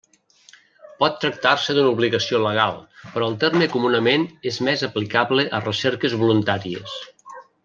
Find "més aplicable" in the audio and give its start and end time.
4.69-5.47